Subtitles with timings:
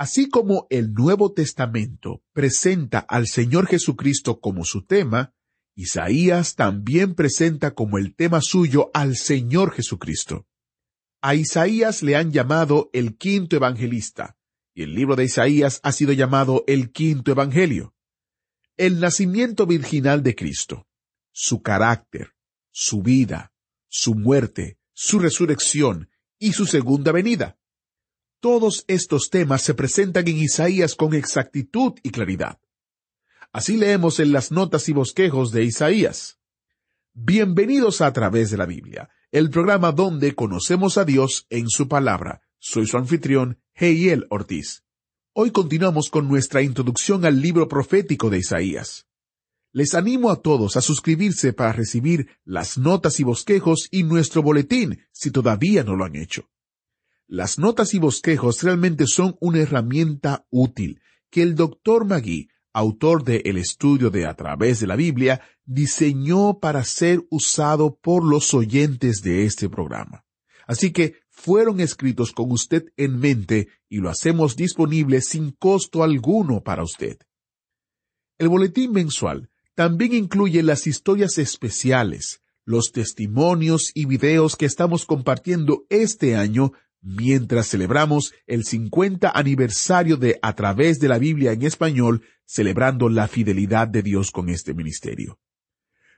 [0.00, 5.34] Así como el Nuevo Testamento presenta al Señor Jesucristo como su tema,
[5.74, 10.46] Isaías también presenta como el tema suyo al Señor Jesucristo.
[11.20, 14.38] A Isaías le han llamado el quinto evangelista,
[14.72, 17.94] y el libro de Isaías ha sido llamado el quinto evangelio.
[18.78, 20.88] El nacimiento virginal de Cristo,
[21.30, 22.32] su carácter,
[22.70, 23.52] su vida,
[23.86, 27.59] su muerte, su resurrección y su segunda venida.
[28.40, 32.58] Todos estos temas se presentan en Isaías con exactitud y claridad.
[33.52, 36.38] Así leemos en las notas y bosquejos de Isaías.
[37.12, 42.40] Bienvenidos a través de la Biblia, el programa donde conocemos a Dios en su palabra.
[42.58, 44.84] Soy su anfitrión, Heiel Ortiz.
[45.34, 49.06] Hoy continuamos con nuestra introducción al libro profético de Isaías.
[49.70, 55.02] Les animo a todos a suscribirse para recibir las notas y bosquejos y nuestro boletín
[55.12, 56.48] si todavía no lo han hecho.
[57.32, 61.00] Las notas y bosquejos realmente son una herramienta útil
[61.30, 66.58] que el doctor Magui autor de El estudio de A través de la Biblia, diseñó
[66.58, 70.24] para ser usado por los oyentes de este programa.
[70.66, 76.62] Así que fueron escritos con usted en mente y lo hacemos disponible sin costo alguno
[76.62, 77.18] para usted.
[78.38, 85.86] El boletín mensual también incluye las historias especiales, los testimonios y videos que estamos compartiendo
[85.88, 86.72] este año
[87.02, 93.28] mientras celebramos el 50 aniversario de A través de la Biblia en español, celebrando la
[93.28, 95.38] fidelidad de Dios con este ministerio.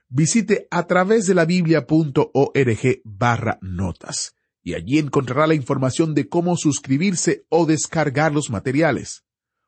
[0.09, 6.55] Visite a través de la biblia.org barra notas y allí encontrará la información de cómo
[6.55, 9.25] suscribirse o descargar los materiales.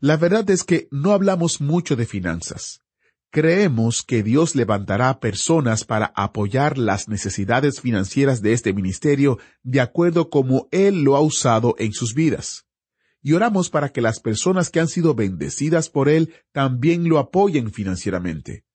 [0.00, 2.80] La verdad es que no hablamos mucho de finanzas.
[3.30, 10.28] Creemos que Dios levantará personas para apoyar las necesidades financieras de este ministerio de acuerdo
[10.28, 12.66] como Él lo ha usado en sus vidas.
[13.22, 17.72] Y oramos para que las personas que han sido bendecidas por Él también lo apoyen
[17.72, 18.65] financieramente.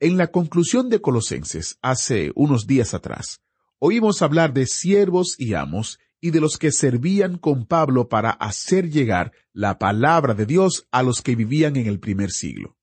[0.00, 3.40] En la conclusión de Colosenses, hace unos días atrás,
[3.80, 8.90] oímos hablar de siervos y amos y de los que servían con Pablo para hacer
[8.90, 12.76] llegar la palabra de Dios a los que vivían en el primer siglo.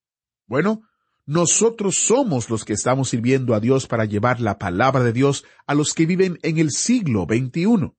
[0.46, 0.82] Bueno,
[1.26, 5.74] nosotros somos los que estamos sirviendo a Dios para llevar la palabra de Dios a
[5.74, 7.94] los que viven en el siglo XXI.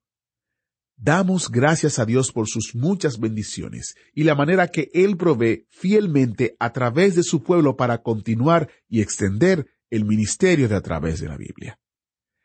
[0.99, 6.57] Damos gracias a Dios por sus muchas bendiciones y la manera que Él provee fielmente
[6.59, 11.29] a través de su pueblo para continuar y extender el ministerio de a través de
[11.29, 11.79] la Biblia.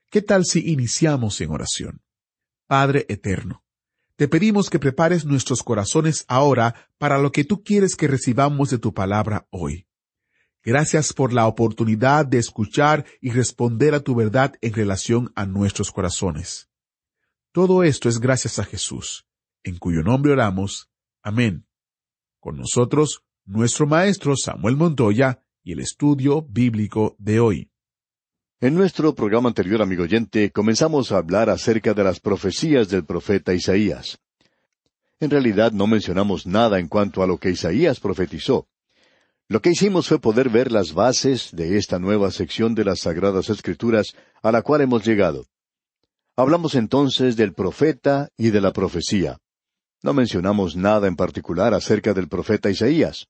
[0.10, 2.02] ¿Qué tal si iniciamos en oración?
[2.68, 3.64] Padre Eterno,
[4.18, 8.80] te pedimos que prepares nuestros corazones ahora para lo que tú quieres que recibamos de
[8.80, 9.88] tu palabra hoy.
[10.64, 15.92] Gracias por la oportunidad de escuchar y responder a tu verdad en relación a nuestros
[15.92, 16.71] corazones.
[17.54, 19.26] Todo esto es gracias a Jesús,
[19.66, 20.90] en cuyo nombre oramos.
[21.22, 21.66] Amén.
[22.40, 27.70] Con nosotros, nuestro maestro Samuel Montoya y el estudio bíblico de hoy.
[28.62, 33.54] En nuestro programa anterior, amigo oyente, comenzamos a hablar acerca de las profecías del profeta
[33.54, 34.18] Isaías.
[35.20, 38.70] En realidad no mencionamos nada en cuanto a lo que Isaías profetizó.
[39.50, 43.50] Lo que hicimos fue poder ver las bases de esta nueva sección de las Sagradas
[43.50, 45.48] Escrituras a la cual hemos llegado.
[46.42, 49.38] Hablamos entonces del profeta y de la profecía.
[50.02, 53.28] No mencionamos nada en particular acerca del profeta Isaías.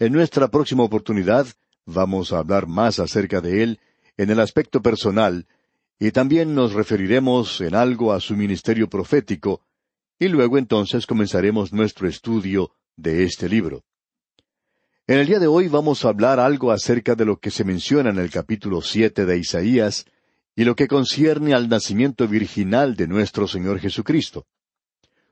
[0.00, 1.46] En nuestra próxima oportunidad
[1.86, 3.80] vamos a hablar más acerca de él
[4.16, 5.46] en el aspecto personal
[6.00, 9.62] y también nos referiremos en algo a su ministerio profético
[10.18, 13.84] y luego entonces comenzaremos nuestro estudio de este libro.
[15.06, 18.10] En el día de hoy vamos a hablar algo acerca de lo que se menciona
[18.10, 20.06] en el capítulo siete de Isaías
[20.54, 24.46] y lo que concierne al nacimiento virginal de nuestro Señor Jesucristo.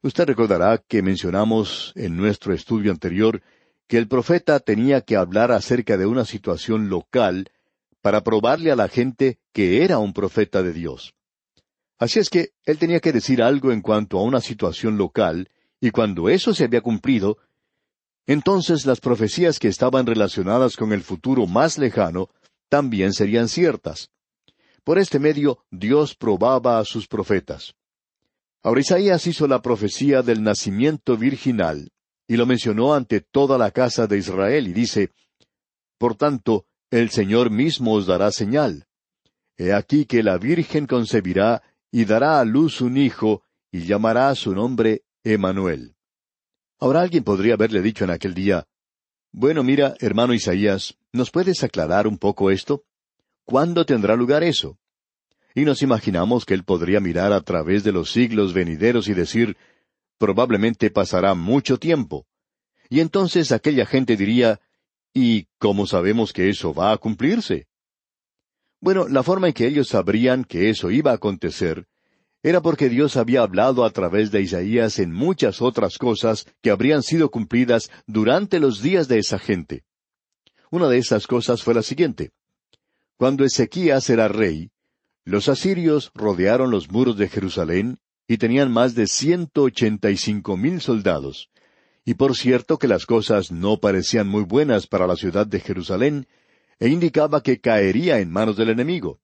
[0.02, 3.42] Usted recordará que mencionamos en nuestro estudio anterior
[3.86, 7.50] que el profeta tenía que hablar acerca de una situación local
[8.00, 11.14] para probarle a la gente que era un profeta de Dios.
[11.98, 15.50] Así es que él tenía que decir algo en cuanto a una situación local,
[15.80, 17.36] y cuando eso se había cumplido,
[18.26, 22.30] entonces las profecías que estaban relacionadas con el futuro más lejano
[22.70, 24.10] también serían ciertas.
[24.84, 27.74] Por este medio Dios probaba a sus profetas.
[28.62, 31.90] Ahora Isaías hizo la profecía del nacimiento virginal,
[32.28, 35.10] y lo mencionó ante toda la casa de Israel, y dice,
[35.98, 38.86] Por tanto, el Señor mismo os dará señal.
[39.56, 43.42] He aquí que la Virgen concebirá y dará a luz un hijo,
[43.72, 45.94] y llamará su nombre Emanuel.
[46.78, 48.66] Ahora alguien podría haberle dicho en aquel día,
[49.32, 52.84] Bueno, mira, hermano Isaías, ¿nos puedes aclarar un poco esto?
[53.50, 54.78] ¿Cuándo tendrá lugar eso?
[55.56, 59.56] Y nos imaginamos que él podría mirar a través de los siglos venideros y decir,
[60.18, 62.28] probablemente pasará mucho tiempo.
[62.88, 64.60] Y entonces aquella gente diría,
[65.12, 67.66] ¿y cómo sabemos que eso va a cumplirse?
[68.80, 71.88] Bueno, la forma en que ellos sabrían que eso iba a acontecer
[72.44, 77.02] era porque Dios había hablado a través de Isaías en muchas otras cosas que habrían
[77.02, 79.82] sido cumplidas durante los días de esa gente.
[80.70, 82.30] Una de esas cosas fue la siguiente.
[83.20, 84.70] Cuando Ezequías era rey,
[85.26, 90.56] los asirios rodearon los muros de Jerusalén y tenían más de ciento ochenta y cinco
[90.56, 91.50] mil soldados.
[92.06, 96.28] Y por cierto que las cosas no parecían muy buenas para la ciudad de Jerusalén,
[96.78, 99.20] e indicaba que caería en manos del enemigo.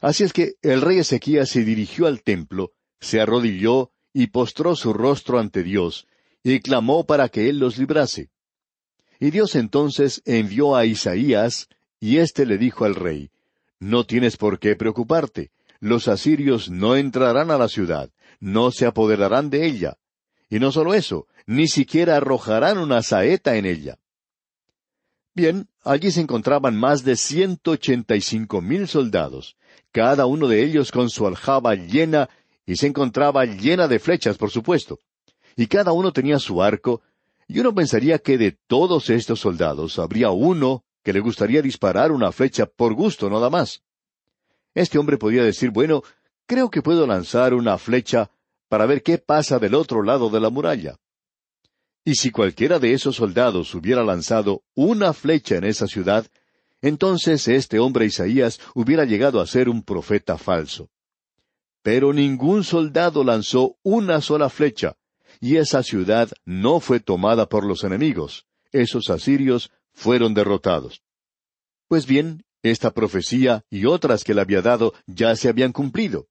[0.00, 2.70] Así es que el rey Ezequías se dirigió al templo,
[3.00, 6.06] se arrodilló y postró su rostro ante Dios,
[6.44, 8.30] y clamó para que él los librase.
[9.18, 11.68] Y Dios entonces envió a Isaías,
[12.00, 13.30] y éste le dijo al rey,
[13.80, 15.50] No tienes por qué preocuparte,
[15.80, 18.10] los asirios no entrarán a la ciudad,
[18.40, 19.96] no se apoderarán de ella.
[20.50, 23.98] Y no solo eso, ni siquiera arrojarán una saeta en ella.
[25.34, 29.56] Bien, allí se encontraban más de ciento ochenta y cinco mil soldados,
[29.92, 32.28] cada uno de ellos con su aljaba llena,
[32.66, 34.98] y se encontraba llena de flechas, por supuesto.
[35.56, 37.02] Y cada uno tenía su arco,
[37.46, 42.32] y uno pensaría que de todos estos soldados habría uno que le gustaría disparar una
[42.32, 43.82] flecha por gusto nada más.
[44.74, 46.02] Este hombre podía decir, bueno,
[46.46, 48.30] creo que puedo lanzar una flecha
[48.68, 50.96] para ver qué pasa del otro lado de la muralla.
[52.04, 56.26] Y si cualquiera de esos soldados hubiera lanzado una flecha en esa ciudad,
[56.80, 60.90] entonces este hombre Isaías hubiera llegado a ser un profeta falso.
[61.82, 64.96] Pero ningún soldado lanzó una sola flecha,
[65.40, 68.46] y esa ciudad no fue tomada por los enemigos.
[68.72, 71.02] Esos asirios fueron derrotados.
[71.88, 76.28] Pues bien, esta profecía y otras que le había dado ya se habían cumplido.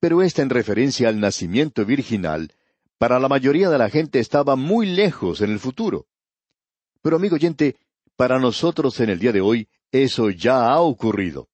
[0.00, 2.54] Pero esta en referencia al nacimiento virginal
[2.98, 6.06] para la mayoría de la gente estaba muy lejos en el futuro.
[7.02, 7.76] Pero amigo oyente,
[8.16, 11.48] para nosotros en el día de hoy eso ya ha ocurrido.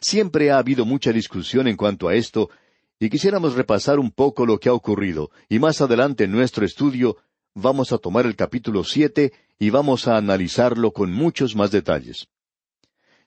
[0.00, 2.50] Siempre ha habido mucha discusión en cuanto a esto,
[2.98, 7.16] y quisiéramos repasar un poco lo que ha ocurrido, y más adelante en nuestro estudio
[7.54, 12.28] vamos a tomar el capítulo siete y vamos a analizarlo con muchos más detalles.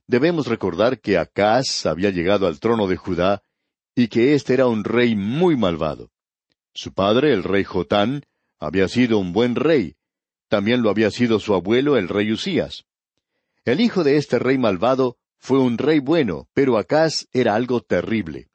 [0.07, 3.41] Debemos recordar que Acaz había llegado al trono de Judá
[3.95, 6.09] y que éste era un rey muy malvado.
[6.73, 8.23] Su padre, el rey Jotán,
[8.59, 9.95] había sido un buen rey.
[10.47, 12.85] También lo había sido su abuelo, el rey Usías.
[13.65, 18.49] El hijo de este rey malvado fue un rey bueno, pero Acaz era algo terrible.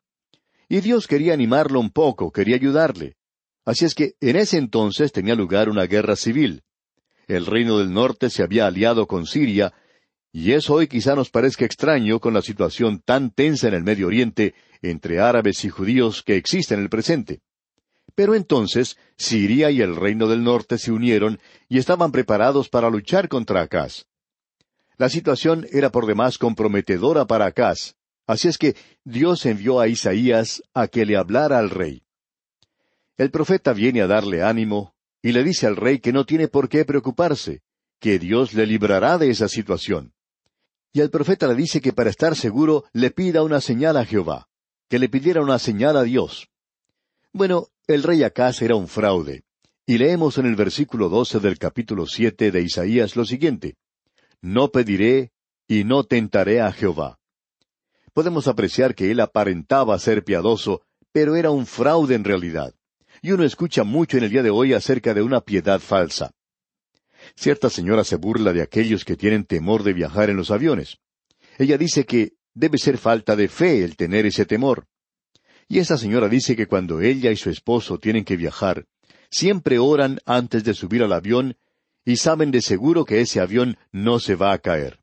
[0.69, 3.18] Y Dios quería animarlo un poco, quería ayudarle.
[3.69, 6.63] Así es que en ese entonces tenía lugar una guerra civil.
[7.27, 9.75] El reino del norte se había aliado con Siria,
[10.33, 14.07] y eso hoy quizá nos parezca extraño con la situación tan tensa en el Medio
[14.07, 17.43] Oriente entre árabes y judíos que existe en el presente.
[18.15, 23.29] Pero entonces Siria y el reino del norte se unieron y estaban preparados para luchar
[23.29, 24.07] contra Acaz.
[24.97, 27.97] La situación era por demás comprometedora para Acaz,
[28.27, 32.08] así es que Dios envió a Isaías a que le hablara al rey.
[33.19, 36.69] El profeta viene a darle ánimo y le dice al rey que no tiene por
[36.69, 37.63] qué preocuparse,
[37.99, 40.13] que Dios le librará de esa situación.
[40.93, 44.49] Y el profeta le dice que para estar seguro le pida una señal a Jehová,
[44.89, 46.49] que le pidiera una señal a Dios.
[47.33, 49.43] Bueno, el rey Acaz era un fraude.
[49.85, 53.77] Y leemos en el versículo doce del capítulo siete de Isaías lo siguiente
[54.43, 55.33] No pediré
[55.67, 57.19] y no tentaré a Jehová.
[58.13, 62.75] Podemos apreciar que él aparentaba ser piadoso, pero era un fraude en realidad.
[63.23, 66.33] Y uno escucha mucho en el día de hoy acerca de una piedad falsa.
[67.35, 70.99] Cierta señora se burla de aquellos que tienen temor de viajar en los aviones.
[71.59, 74.87] Ella dice que debe ser falta de fe el tener ese temor.
[75.69, 78.87] Y esta señora dice que cuando ella y su esposo tienen que viajar,
[79.31, 81.57] siempre oran antes de subir al avión
[82.05, 85.01] y saben de seguro que ese avión no se va a caer.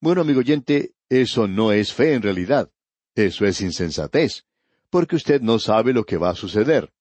[0.00, 2.70] Bueno, amigo oyente, eso no es fe en realidad.
[3.14, 4.44] Eso es insensatez,
[4.90, 6.92] porque usted no sabe lo que va a suceder.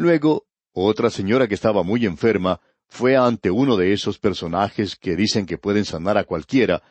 [0.00, 5.44] Luego, otra señora que estaba muy enferma fue ante uno de esos personajes que dicen
[5.44, 6.82] que pueden sanar a cualquiera,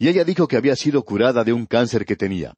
[0.00, 2.54] y ella dijo que había sido curada de un cáncer que tenía.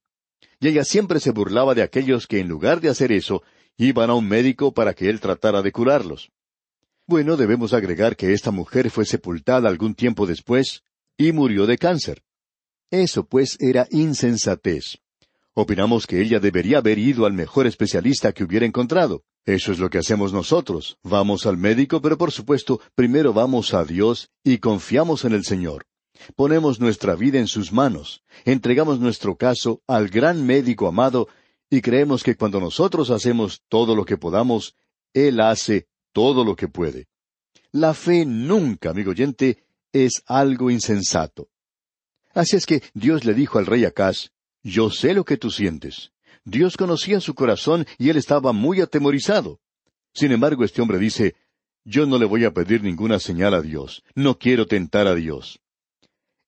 [0.61, 3.43] Y ella siempre se burlaba de aquellos que en lugar de hacer eso,
[3.77, 6.31] iban a un médico para que él tratara de curarlos.
[7.07, 10.85] Bueno, debemos agregar que esta mujer fue sepultada algún tiempo después
[11.19, 12.23] y murió de cáncer.
[12.91, 15.03] Eso pues era insensatez.
[15.53, 19.23] Opinamos que ella debería haber ido al mejor especialista que hubiera encontrado.
[19.45, 20.99] Eso es lo que hacemos nosotros.
[21.03, 25.87] Vamos al médico, pero por supuesto, primero vamos a Dios y confiamos en el Señor.
[26.37, 31.27] Ponemos nuestra vida en sus manos, entregamos nuestro caso al gran médico amado
[31.69, 34.77] y creemos que cuando nosotros hacemos todo lo que podamos,
[35.15, 37.09] Él hace todo lo que puede.
[37.73, 41.49] La fe nunca, amigo oyente, es algo insensato.
[42.35, 44.31] Así es que Dios le dijo al rey Acaz,
[44.63, 46.13] Yo sé lo que tú sientes.
[46.45, 49.61] Dios conocía su corazón y él estaba muy atemorizado.
[50.15, 51.35] Sin embargo, este hombre dice,
[51.85, 55.61] Yo no le voy a pedir ninguna señal a Dios, no quiero tentar a Dios.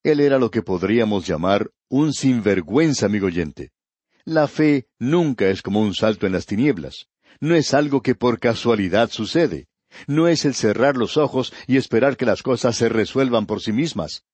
[0.02, 3.70] Él era lo que podríamos llamar un sinvergüenza, amigo oyente.
[4.24, 7.08] La fe nunca es como un salto en las tinieblas.
[7.40, 9.68] No es algo que por casualidad sucede.
[10.06, 13.72] No es el cerrar los ojos y esperar que las cosas se resuelvan por sí
[13.72, 14.24] mismas.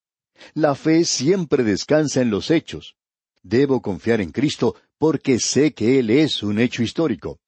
[0.55, 2.97] La fe siempre descansa en los hechos.
[3.43, 7.41] Debo confiar en Cristo porque sé que Él es un hecho histórico.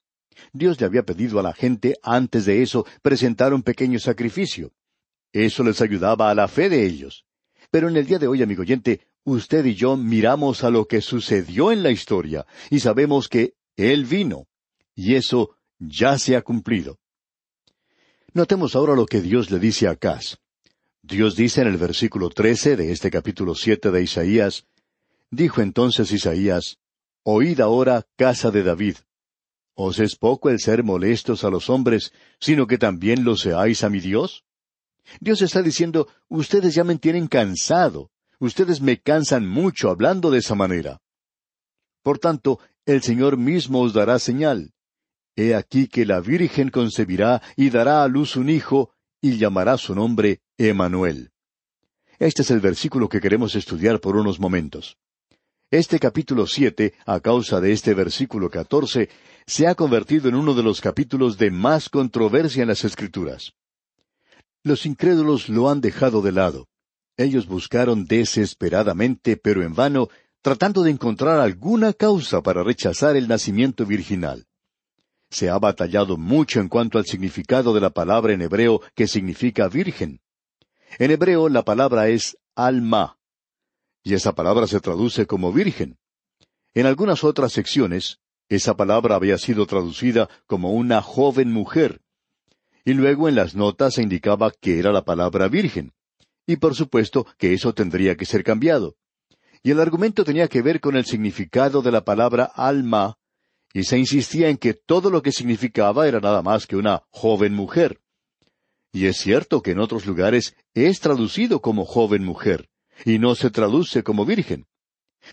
[0.52, 4.72] Dios le había pedido a la gente antes de eso presentar un pequeño sacrificio.
[5.32, 7.24] Eso les ayudaba a la fe de ellos.
[7.70, 11.00] Pero en el día de hoy, amigo oyente, usted y yo miramos a lo que
[11.00, 14.46] sucedió en la historia y sabemos que Él vino.
[14.94, 16.98] Y eso ya se ha cumplido.
[18.34, 20.38] Notemos ahora lo que Dios le dice a Acaz.
[21.02, 24.66] Dios dice en el versículo trece de este capítulo siete de Isaías,
[25.32, 26.76] Dijo entonces Isaías,
[27.24, 28.96] Oíd ahora, casa de David.
[29.74, 33.88] ¿Os es poco el ser molestos a los hombres, sino que también lo seáis a
[33.88, 34.44] mi Dios?
[35.20, 38.10] Dios está diciendo, ustedes ya me tienen cansado,
[38.40, 41.00] ustedes me cansan mucho hablando de esa manera.
[42.02, 44.74] Por tanto, el Señor mismo os dará señal.
[45.34, 49.94] He aquí que la Virgen concebirá y dará a luz un hijo, y llamará su
[49.94, 51.30] nombre Emanuel.
[52.18, 54.98] Este es el versículo que queremos estudiar por unos momentos.
[55.72, 59.08] Este capítulo siete, a causa de este versículo catorce,
[59.46, 63.54] se ha convertido en uno de los capítulos de más controversia en las Escrituras.
[64.62, 66.68] Los incrédulos lo han dejado de lado.
[67.16, 70.10] Ellos buscaron desesperadamente, pero en vano,
[70.42, 74.46] tratando de encontrar alguna causa para rechazar el nacimiento virginal
[75.30, 79.66] se ha batallado mucho en cuanto al significado de la palabra en hebreo que significa
[79.66, 80.20] virgen.
[80.98, 83.16] En hebreo la palabra es alma,
[84.02, 85.98] y esa palabra se traduce como virgen.
[86.74, 88.18] En algunas otras secciones,
[88.48, 92.00] esa palabra había sido traducida como una joven mujer,
[92.84, 95.92] y luego en las notas se indicaba que era la palabra virgen,
[96.46, 98.96] y por supuesto que eso tendría que ser cambiado.
[99.62, 103.18] Y el argumento tenía que ver con el significado de la palabra alma
[103.72, 107.54] y se insistía en que todo lo que significaba era nada más que una joven
[107.54, 108.00] mujer.
[108.92, 112.68] Y es cierto que en otros lugares es traducido como joven mujer,
[113.04, 114.66] y no se traduce como virgen.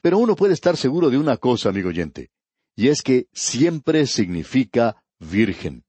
[0.01, 2.31] Pero uno puede estar seguro de una cosa, amigo oyente,
[2.75, 5.83] y es que siempre significa virgen.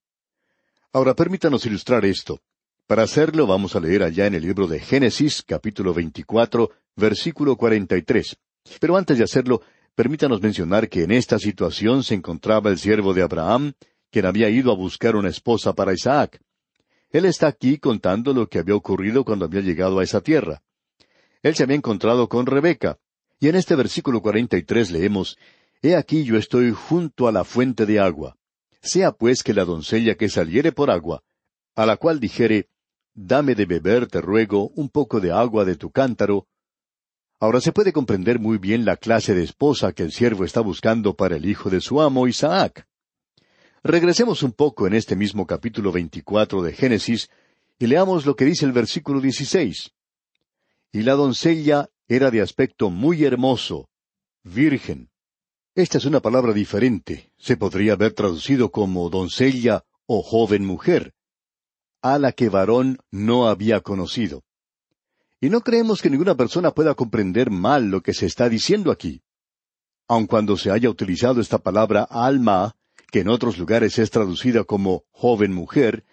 [0.93, 2.41] Ahora permítanos ilustrar esto.
[2.87, 8.37] Para hacerlo vamos a leer allá en el libro de Génesis, capítulo 24, versículo 43.
[8.81, 9.63] Pero antes de hacerlo,
[10.01, 13.75] Permítanos mencionar que en esta situación se encontraba el siervo de Abraham,
[14.11, 16.41] quien había ido a buscar una esposa para Isaac.
[17.11, 20.63] Él está aquí contando lo que había ocurrido cuando había llegado a esa tierra.
[21.43, 22.99] Él se había encontrado con Rebeca,
[23.39, 25.39] y en este versículo cuarenta y tres leemos
[25.83, 28.37] He aquí yo estoy junto a la fuente de agua.
[28.83, 31.23] Sea pues que la doncella que saliere por agua,
[31.75, 32.69] a la cual dijere
[33.15, 36.47] Dame de beber, te ruego, un poco de agua de tu cántaro,
[37.43, 41.17] Ahora se puede comprender muy bien la clase de esposa que el siervo está buscando
[41.17, 42.87] para el hijo de su amo Isaac.
[43.83, 47.31] Regresemos un poco en este mismo capítulo veinticuatro de Génesis
[47.79, 49.91] y leamos lo que dice el versículo dieciséis.
[50.93, 53.89] Y la doncella era de aspecto muy hermoso,
[54.43, 55.11] virgen.
[55.77, 57.33] Esta es una palabra diferente.
[57.39, 61.15] Se podría haber traducido como doncella o joven mujer,
[62.03, 64.43] a la que varón no había conocido.
[65.41, 69.23] Y no creemos que ninguna persona pueda comprender mal lo que se está diciendo aquí.
[70.09, 72.75] Aun cuando se haya utilizado esta palabra alma,
[73.13, 76.05] que en otros lugares es traducida como joven mujer,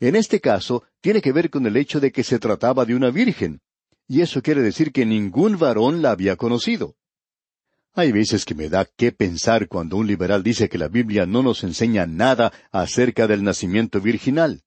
[0.00, 3.10] en este caso tiene que ver con el hecho de que se trataba de una
[3.10, 3.60] virgen,
[4.12, 6.96] y eso quiere decir que ningún varón la había conocido.
[7.94, 11.42] Hay veces que me da qué pensar cuando un liberal dice que la Biblia no
[11.42, 14.64] nos enseña nada acerca del nacimiento virginal.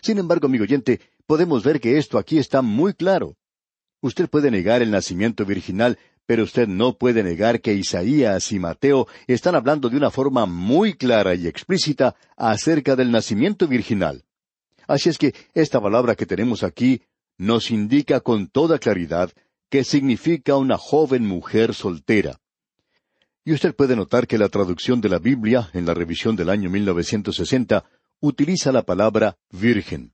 [0.00, 3.36] Sin embargo, amigo oyente, podemos ver que esto aquí está muy claro.
[4.00, 9.08] Usted puede negar el nacimiento virginal, pero usted no puede negar que Isaías y Mateo
[9.26, 14.24] están hablando de una forma muy clara y explícita acerca del nacimiento virginal.
[14.86, 17.02] Así es que esta palabra que tenemos aquí
[17.40, 19.32] nos indica con toda claridad
[19.70, 22.38] que significa una joven mujer soltera.
[23.46, 26.68] Y usted puede notar que la traducción de la Biblia en la revisión del año
[26.68, 27.82] 1960
[28.20, 30.12] utiliza la palabra virgen.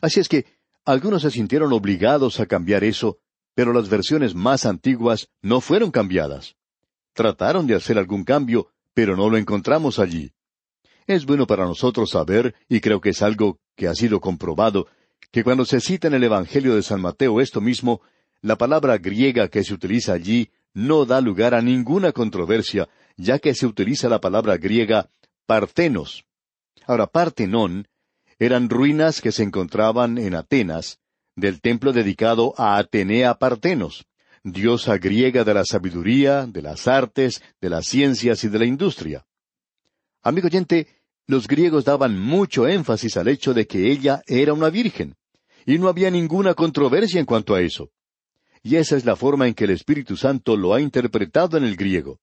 [0.00, 0.46] Así es que
[0.86, 3.18] algunos se sintieron obligados a cambiar eso,
[3.54, 6.56] pero las versiones más antiguas no fueron cambiadas.
[7.12, 10.32] Trataron de hacer algún cambio, pero no lo encontramos allí.
[11.06, 14.86] Es bueno para nosotros saber, y creo que es algo que ha sido comprobado,
[15.36, 18.00] que cuando se cita en el Evangelio de San Mateo esto mismo,
[18.40, 22.88] la palabra griega que se utiliza allí no da lugar a ninguna controversia,
[23.18, 25.10] ya que se utiliza la palabra griega
[25.44, 26.24] partenos.
[26.86, 27.86] Ahora, partenón
[28.38, 31.00] eran ruinas que se encontraban en Atenas,
[31.34, 34.06] del templo dedicado a Atenea Partenos,
[34.42, 39.26] diosa griega de la sabiduría, de las artes, de las ciencias y de la industria.
[40.22, 40.86] Amigo oyente,
[41.26, 45.14] los griegos daban mucho énfasis al hecho de que ella era una virgen,
[45.66, 47.90] y no había ninguna controversia en cuanto a eso.
[48.62, 51.76] Y esa es la forma en que el Espíritu Santo lo ha interpretado en el
[51.76, 52.20] griego.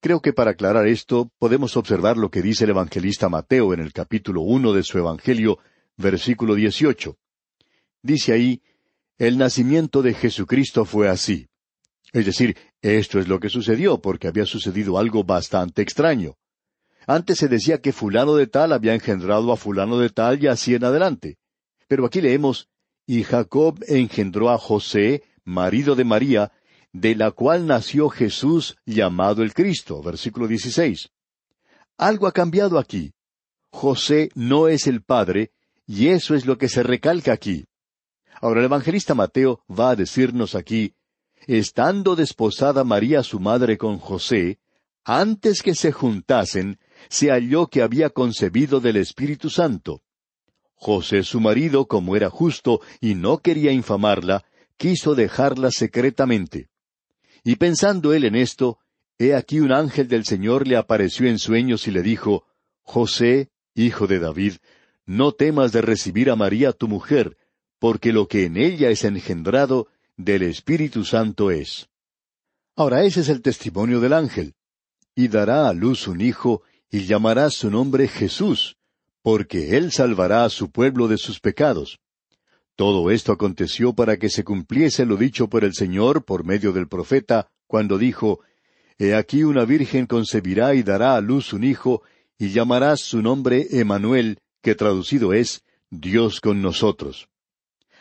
[0.00, 3.92] Creo que para aclarar esto podemos observar lo que dice el evangelista Mateo en el
[3.92, 5.58] capítulo uno de su Evangelio,
[5.96, 7.18] versículo dieciocho.
[8.02, 8.62] Dice ahí,
[9.18, 11.48] el nacimiento de Jesucristo fue así.
[12.12, 16.34] Es decir, esto es lo que sucedió porque había sucedido algo bastante extraño.
[17.06, 20.74] Antes se decía que fulano de tal había engendrado a fulano de tal y así
[20.74, 21.38] en adelante.
[21.88, 22.68] Pero aquí leemos,
[23.06, 26.52] y Jacob engendró a José, marido de María,
[26.92, 30.02] de la cual nació Jesús llamado el Cristo.
[30.02, 31.10] Versículo 16.
[31.98, 33.12] Algo ha cambiado aquí.
[33.70, 35.52] José no es el Padre,
[35.86, 37.66] y eso es lo que se recalca aquí.
[38.40, 40.94] Ahora el evangelista Mateo va a decirnos aquí,
[41.46, 44.58] estando desposada María su madre con José,
[45.04, 50.02] antes que se juntasen, se halló que había concebido del Espíritu Santo.
[50.76, 54.44] José su marido, como era justo y no quería infamarla,
[54.76, 56.68] quiso dejarla secretamente.
[57.42, 58.78] Y pensando él en esto,
[59.18, 62.44] he aquí un ángel del Señor le apareció en sueños y le dijo,
[62.82, 64.54] José, hijo de David,
[65.06, 67.36] no temas de recibir a María tu mujer,
[67.78, 71.88] porque lo que en ella es engendrado del Espíritu Santo es.
[72.74, 74.54] Ahora ese es el testimonio del ángel.
[75.14, 78.75] Y dará a luz un hijo, y llamará su nombre Jesús,
[79.26, 81.98] porque él salvará a su pueblo de sus pecados.
[82.76, 86.86] Todo esto aconteció para que se cumpliese lo dicho por el Señor por medio del
[86.86, 88.38] profeta, cuando dijo,
[89.00, 92.02] He aquí una virgen concebirá y dará a luz un hijo,
[92.38, 97.28] y llamarás su nombre Emanuel, que traducido es Dios con nosotros.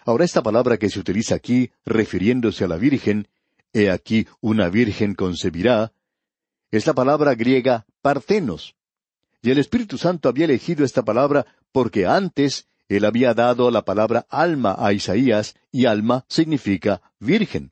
[0.05, 3.29] Ahora esta palabra que se utiliza aquí, refiriéndose a la virgen,
[3.73, 5.91] He aquí una virgen concebirá,
[6.69, 8.74] es la palabra griega partenos.
[9.45, 14.25] Y el Espíritu Santo había elegido esta palabra porque antes él había dado la palabra
[14.27, 17.71] alma a Isaías, y alma significa virgen.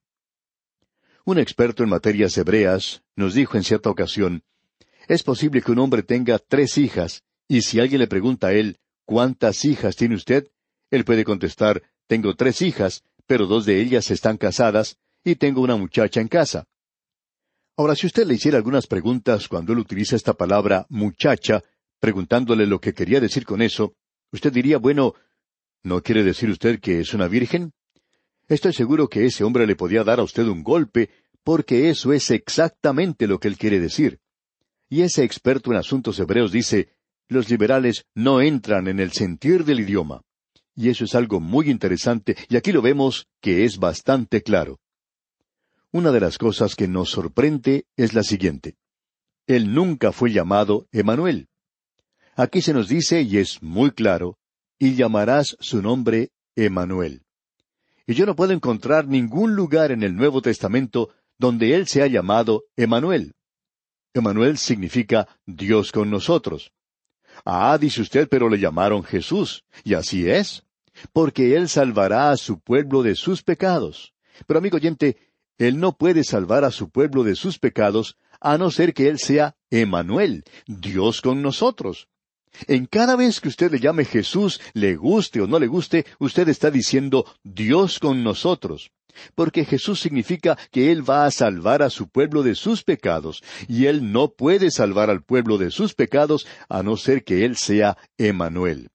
[1.26, 4.44] Un experto en materias hebreas nos dijo en cierta ocasión,
[5.08, 8.78] es posible que un hombre tenga tres hijas, y si alguien le pregunta a él,
[9.06, 10.52] ¿cuántas hijas tiene usted?
[10.92, 15.76] Él puede contestar, tengo tres hijas, pero dos de ellas están casadas, y tengo una
[15.76, 16.68] muchacha en casa.
[17.78, 21.62] Ahora, si usted le hiciera algunas preguntas cuando él utiliza esta palabra muchacha,
[22.00, 23.96] preguntándole lo que quería decir con eso,
[24.34, 25.14] Usted diría, bueno,
[25.84, 27.72] ¿no quiere decir usted que es una virgen?
[28.48, 31.12] Estoy seguro que ese hombre le podía dar a usted un golpe,
[31.44, 34.20] porque eso es exactamente lo que él quiere decir.
[34.90, 36.90] Y ese experto en asuntos hebreos dice,
[37.30, 40.24] los liberales no entran en el sentir del idioma.
[40.76, 44.80] Y eso es algo muy interesante, y aquí lo vemos que es bastante claro.
[45.94, 48.78] Una de las cosas que nos sorprende es la siguiente.
[49.46, 51.50] Él nunca fue llamado Emanuel.
[52.36, 54.40] Aquí se nos dice, y es muy claro,
[54.80, 57.22] y llamarás su nombre Emanuel.
[58.08, 62.64] Y yo no puedo encontrar ningún lugar en el Nuevo Testamento donde él sea llamado
[62.76, 63.36] Emanuel.
[64.16, 66.72] Emanuel significa Dios con nosotros.
[67.46, 70.64] Ah, dice usted, pero le llamaron Jesús, y así es,
[71.12, 74.16] porque Él salvará a su pueblo de sus pecados.
[74.48, 75.18] Pero amigo oyente,
[75.58, 79.20] Él no puede salvar a su pueblo de sus pecados a no ser que Él
[79.20, 82.08] sea Emanuel, Dios con nosotros.
[82.68, 86.48] En cada vez que usted le llame Jesús, le guste o no le guste, usted
[86.50, 88.92] está diciendo Dios con nosotros.
[89.36, 93.86] Porque Jesús significa que Él va a salvar a su pueblo de sus pecados, y
[93.86, 97.98] Él no puede salvar al pueblo de sus pecados a no ser que Él sea
[98.18, 98.90] Emanuel.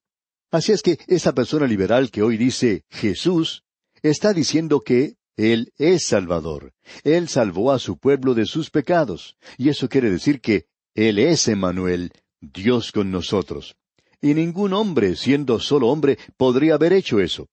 [0.51, 3.64] Así es que esa persona liberal que hoy dice Jesús,
[4.03, 6.74] está diciendo que Él es Salvador.
[7.05, 11.46] Él salvó a su pueblo de sus pecados, y eso quiere decir que Él es
[11.46, 13.77] Emanuel, Dios con nosotros.
[14.20, 17.48] Y ningún hombre, siendo solo hombre, podría haber hecho eso.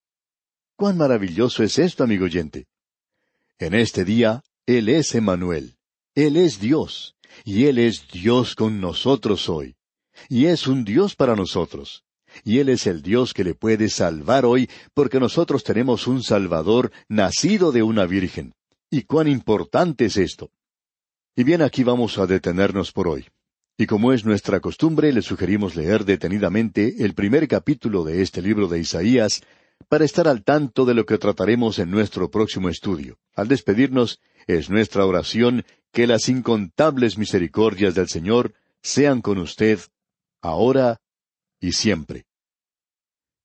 [0.75, 2.65] Cuán maravilloso es esto, amigo oyente.
[3.59, 5.75] En este día, Él es Emanuel.
[6.15, 7.15] Él es Dios.
[7.43, 9.75] Y Él es Dios con nosotros hoy.
[10.27, 12.04] Y es un Dios para nosotros.
[12.43, 16.91] Y Él es el Dios que le puede salvar hoy porque nosotros tenemos un Salvador
[17.07, 18.53] nacido de una Virgen.
[18.89, 20.51] ¿Y cuán importante es esto?
[21.35, 23.25] Y bien, aquí vamos a detenernos por hoy.
[23.77, 28.69] Y como es nuestra costumbre, le sugerimos leer detenidamente el primer capítulo de este libro
[28.69, 29.41] de Isaías
[29.89, 33.17] para estar al tanto de lo que trataremos en nuestro próximo estudio.
[33.35, 39.79] Al despedirnos, es nuestra oración que las incontables misericordias del Señor sean con usted,
[40.41, 41.01] ahora
[41.65, 42.25] y siempre.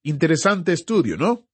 [0.03, 1.47] Interesante estudio, ¿no?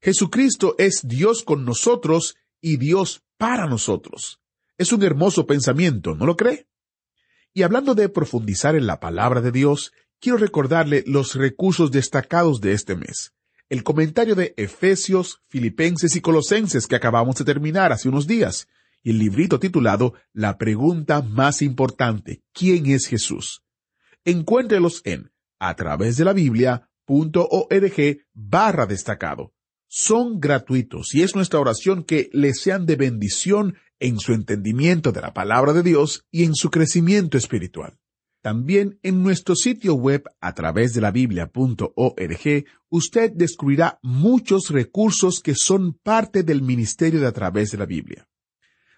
[0.00, 4.40] Jesucristo es Dios con nosotros y Dios para nosotros.
[4.78, 6.66] Es un hermoso pensamiento, ¿no lo cree?
[7.54, 12.72] Y hablando de profundizar en la palabra de Dios, quiero recordarle los recursos destacados de
[12.72, 13.32] este mes.
[13.68, 18.68] El comentario de Efesios, Filipenses y Colosenses que acabamos de terminar hace unos días,
[19.02, 23.62] y el librito titulado La pregunta más importante, ¿quién es Jesús?
[24.24, 25.31] Encuéntrelos en
[25.62, 29.54] a través de la Biblia.org barra destacado.
[29.86, 35.20] Son gratuitos y es nuestra oración que les sean de bendición en su entendimiento de
[35.20, 37.98] la palabra de Dios y en su crecimiento espiritual.
[38.40, 45.54] También en nuestro sitio web a través de la biblia.org usted descubrirá muchos recursos que
[45.54, 48.26] son parte del ministerio de a través de la Biblia.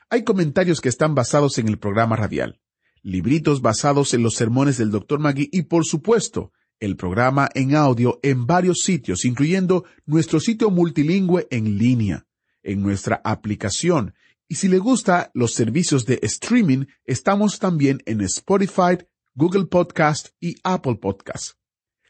[0.09, 2.59] Hay comentarios que están basados en el programa radial,
[3.05, 5.21] libritos basados en los sermones del Dr.
[5.21, 11.47] Magui y por supuesto el programa en audio en varios sitios, incluyendo nuestro sitio multilingüe
[11.51, 12.27] en línea,
[12.65, 14.15] en nuestra aplicación
[14.47, 18.99] y si le gusta los servicios de streaming, estamos también en Spotify,
[19.35, 21.55] Google Podcast y Apple Podcast.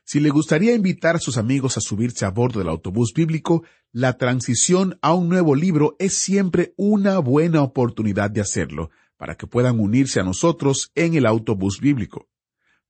[0.05, 4.19] Si le gustaría invitar a sus amigos a subirse a bordo del autobús bíblico, la
[4.19, 8.91] transición a un nuevo libro es siempre una buena oportunidad de hacerlo,
[9.25, 12.29] para que puedan unirse a nosotros en el autobús bíblico.